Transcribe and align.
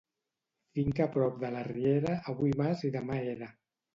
Finca 0.77 1.03
a 1.05 1.11
prop 1.15 1.35
de 1.43 1.51
la 1.57 1.61
riera, 1.67 2.15
avui 2.33 2.57
mas 2.63 2.83
i 2.89 2.93
demà 2.99 3.21
era. 3.37 3.53